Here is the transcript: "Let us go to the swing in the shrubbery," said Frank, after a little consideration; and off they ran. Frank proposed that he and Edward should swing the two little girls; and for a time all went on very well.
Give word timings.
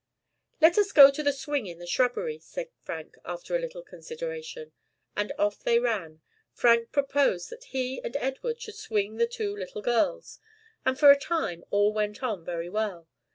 "Let 0.59 0.79
us 0.79 0.91
go 0.91 1.11
to 1.11 1.21
the 1.21 1.31
swing 1.31 1.67
in 1.67 1.77
the 1.77 1.85
shrubbery," 1.85 2.39
said 2.39 2.69
Frank, 2.81 3.17
after 3.23 3.55
a 3.55 3.59
little 3.59 3.83
consideration; 3.83 4.71
and 5.15 5.31
off 5.37 5.59
they 5.61 5.77
ran. 5.77 6.21
Frank 6.53 6.91
proposed 6.91 7.51
that 7.51 7.65
he 7.65 8.01
and 8.03 8.17
Edward 8.17 8.59
should 8.59 8.77
swing 8.77 9.17
the 9.17 9.27
two 9.27 9.55
little 9.55 9.83
girls; 9.83 10.39
and 10.83 10.97
for 10.97 11.11
a 11.11 11.19
time 11.19 11.63
all 11.69 11.93
went 11.93 12.23
on 12.23 12.43
very 12.43 12.67
well. 12.67 13.09